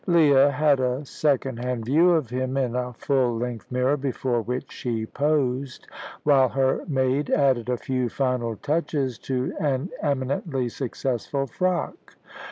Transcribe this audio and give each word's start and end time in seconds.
Leah 0.07 0.49
had 0.49 0.79
a 0.79 1.05
second 1.05 1.59
hand 1.59 1.85
view 1.85 2.09
of 2.13 2.31
him 2.31 2.57
in 2.57 2.75
a 2.75 2.91
full 2.93 3.37
length 3.37 3.71
mirror 3.71 3.95
before 3.95 4.41
which 4.41 4.71
she 4.71 5.05
posed, 5.05 5.85
while 6.23 6.49
her 6.49 6.83
maid 6.87 7.29
added 7.29 7.69
a 7.69 7.77
few 7.77 8.09
final 8.09 8.55
touches 8.55 9.19
to 9.19 9.53
an 9.61 9.91
eminently 10.01 10.67
successful 10.67 11.45
frock. 11.45 12.15